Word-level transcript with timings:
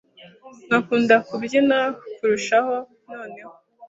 nkakunda 0.67 1.15
kubyina 1.27 1.79
kurushaho 2.15 2.73
noneho 3.11 3.53